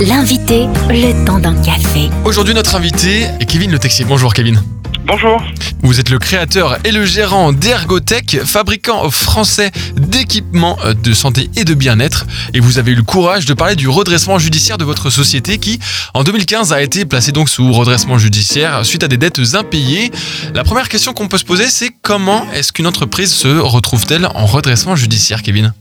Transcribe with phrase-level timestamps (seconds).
[0.00, 2.08] L'invité, le temps d'un café.
[2.24, 4.04] Aujourd'hui, notre invité est Kevin Le Texier.
[4.04, 4.62] Bonjour Kevin.
[5.04, 5.42] Bonjour.
[5.82, 11.74] Vous êtes le créateur et le gérant d'Ergotech, fabricant français d'équipements de santé et de
[11.74, 12.26] bien-être.
[12.54, 15.80] Et vous avez eu le courage de parler du redressement judiciaire de votre société qui,
[16.14, 20.12] en 2015, a été placée donc sous redressement judiciaire suite à des dettes impayées.
[20.54, 24.46] La première question qu'on peut se poser, c'est comment est-ce qu'une entreprise se retrouve-t-elle en
[24.46, 25.72] redressement judiciaire, Kevin?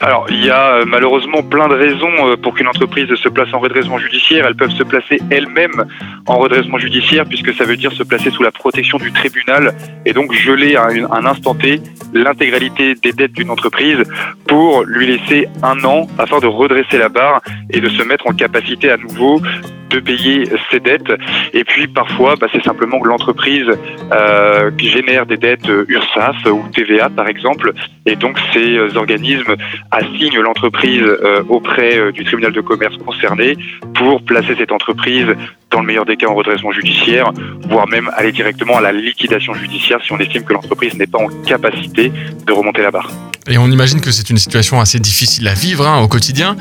[0.00, 3.52] Alors, il y a euh, malheureusement plein de raisons euh, pour qu'une entreprise se place
[3.52, 4.46] en redressement judiciaire.
[4.46, 5.84] Elles peuvent se placer elles-mêmes
[6.26, 9.74] en redressement judiciaire, puisque ça veut dire se placer sous la protection du tribunal
[10.06, 11.80] et donc geler à un instant T
[12.12, 14.04] l'intégralité des dettes d'une entreprise
[14.46, 18.32] pour lui laisser un an afin de redresser la barre et de se mettre en
[18.32, 19.42] capacité à nouveau
[19.90, 21.12] de payer ses dettes.
[21.52, 23.68] Et puis parfois, bah, c'est simplement que l'entreprise
[24.12, 27.72] euh, génère des dettes URSAF ou TVA par exemple,
[28.06, 29.56] et donc ces organismes
[29.90, 33.56] assignent l'entreprise euh, auprès euh, du tribunal de commerce concerné
[33.94, 35.26] pour placer cette entreprise
[35.70, 37.30] dans le meilleur des cas en redressement judiciaire,
[37.68, 41.18] voire même aller directement à la liquidation judiciaire si on estime que l'entreprise n'est pas
[41.18, 42.12] en capacité
[42.46, 43.10] de remonter la barre.
[43.50, 46.56] Et on imagine que c'est une situation assez difficile à vivre hein, au quotidien.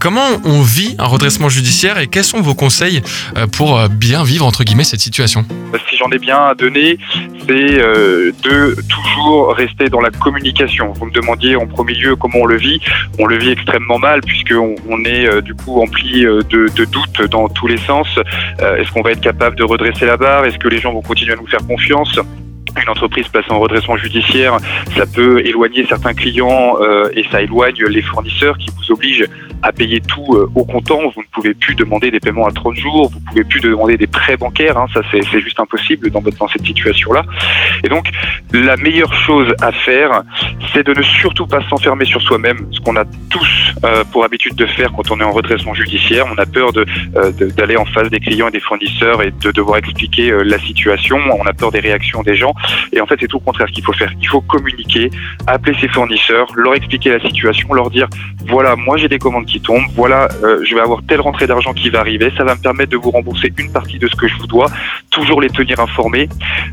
[0.00, 3.02] Comment on vit un redressement judiciaire et quels sont vos conseils
[3.36, 5.44] euh, pour euh, bien vivre entre guillemets cette situation?
[5.88, 6.98] Si j'en ai bien à donner,
[7.46, 10.92] c'est euh, de toujours rester dans la communication.
[10.92, 12.80] Vous me demandiez en premier lieu comment on le vit.
[13.20, 16.42] On le vit extrêmement mal puisqu'on on est du coup empli de,
[16.74, 18.08] de doutes dans tous les sens.
[18.58, 20.44] Est-ce qu'on va être capable de redresser la barre?
[20.44, 22.18] Est-ce que les gens vont continuer à nous faire confiance?
[22.82, 24.56] Une entreprise passe en redressement judiciaire,
[24.96, 29.26] ça peut éloigner certains clients euh, et ça éloigne les fournisseurs qui vous obligent
[29.62, 31.00] à payer tout euh, au comptant.
[31.14, 33.96] Vous ne pouvez plus demander des paiements à 30 jours, vous ne pouvez plus demander
[33.96, 34.76] des prêts bancaires.
[34.76, 34.86] Hein.
[34.92, 37.22] ça, c'est juste impossible dans, dans cette situation-là.
[37.82, 38.10] Et donc,
[38.52, 40.22] la meilleure chose à faire,
[40.72, 44.54] c'est de ne surtout pas s'enfermer sur soi-même, ce qu'on a tous euh, pour habitude
[44.54, 46.26] de faire quand on est en redressement judiciaire.
[46.30, 49.78] On a peur d'aller de, en face des clients et des fournisseurs et de devoir
[49.78, 51.18] expliquer la situation.
[51.38, 52.54] On a peur des réactions des gens.
[52.92, 54.12] Et en fait, c'est tout le contraire qu'il faut faire.
[54.20, 55.10] Il faut communiquer,
[55.46, 58.08] appeler ses fournisseurs, leur expliquer la situation, leur dire
[58.46, 61.72] voilà, moi j'ai des commandes qui tombent, voilà, euh, je vais avoir telle rentrée d'argent
[61.72, 64.28] qui va arriver, ça va me permettre de vous rembourser une partie de ce que
[64.28, 64.66] je vous dois,
[65.10, 66.28] toujours les tenir informés.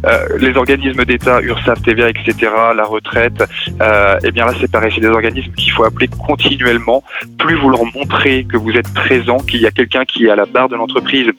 [0.06, 3.44] Euh, les organismes d'État, URSAF, TVA, etc., la retraite,
[3.81, 7.03] euh, eh bien là c'est pareil, c'est des organismes qu'il faut appeler continuellement.
[7.38, 10.35] Plus vous leur montrez que vous êtes présent, qu'il y a quelqu'un qui est à
[10.35, 11.31] la barre de l'entreprise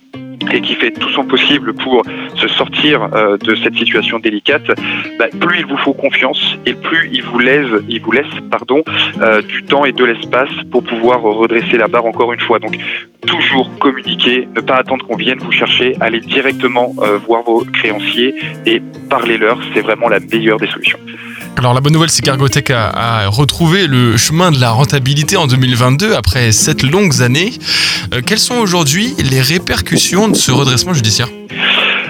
[0.53, 2.03] et qui fait tout son possible pour
[2.37, 4.67] se sortir euh, de cette situation délicate,
[5.19, 8.83] bah, plus il vous faut confiance et plus il vous laisse, il vous laisse pardon,
[9.21, 12.59] euh, du temps et de l'espace pour pouvoir redresser la barre encore une fois.
[12.59, 12.77] Donc
[13.27, 18.35] toujours communiquer, ne pas attendre qu'on vienne vous chercher, aller directement euh, voir vos créanciers
[18.67, 20.99] et parler-leur, c'est vraiment la meilleure des solutions.
[21.57, 26.15] Alors la bonne nouvelle, c'est qu'Argotech a, retrouvé le chemin de la rentabilité en 2022
[26.15, 27.53] après sept longues années.
[28.27, 31.29] Quelles sont aujourd'hui les répercussions ce redressement judiciaire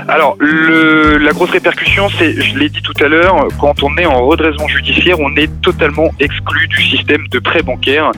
[0.08, 4.06] alors, le, la grosse répercussion, c'est, je l'ai dit tout à l'heure, quand on est
[4.06, 8.10] en redressement judiciaire, on est totalement exclu du système de prêt bancaire.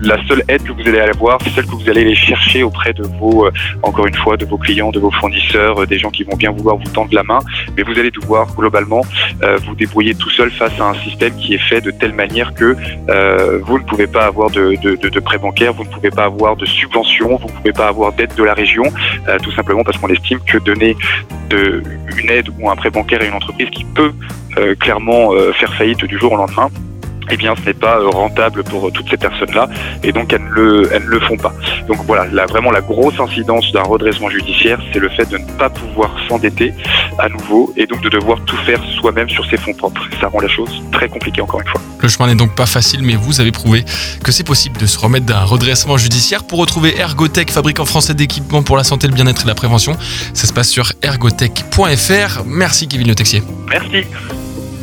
[0.00, 2.92] La seule aide que vous allez avoir, c'est celle que vous allez aller chercher auprès
[2.92, 6.10] de vos, euh, encore une fois, de vos clients, de vos fournisseurs, euh, des gens
[6.10, 7.40] qui vont bien vouloir vous tendre la main.
[7.76, 9.02] Mais vous allez devoir globalement
[9.42, 12.54] euh, vous débrouiller tout seul face à un système qui est fait de telle manière
[12.54, 12.76] que
[13.62, 16.24] vous ne pouvez pas avoir de, de, de, de prêt bancaire, vous ne pouvez pas
[16.24, 18.84] avoir de subvention, vous ne pouvez pas avoir d'aide de la région,
[19.42, 20.96] tout simplement parce qu'on estime que donner
[21.50, 21.82] de,
[22.16, 24.12] une aide ou un prêt bancaire à une entreprise qui peut
[24.56, 26.70] euh, clairement euh, faire faillite du jour au lendemain
[27.30, 29.68] eh bien, ce n'est pas euh, rentable pour toutes ces personnes-là,
[30.02, 31.52] et donc elles ne le, elles ne le font pas.
[31.86, 35.46] Donc voilà, là, vraiment la grosse incidence d'un redressement judiciaire, c'est le fait de ne
[35.58, 36.74] pas pouvoir s'endetter
[37.18, 40.02] à nouveau, et donc de devoir tout faire soi-même sur ses fonds propres.
[40.20, 41.80] Ça rend la chose très compliquée encore une fois.
[42.00, 43.84] Le chemin n'est donc pas facile, mais vous avez prouvé
[44.22, 46.44] que c'est possible de se remettre d'un redressement judiciaire.
[46.44, 49.96] Pour retrouver Ergotech, fabricant français d'équipements pour la santé, le bien-être et la prévention,
[50.34, 52.44] ça se passe sur ergotech.fr.
[52.46, 53.42] Merci Kevin Le Texier.
[53.68, 54.06] Merci.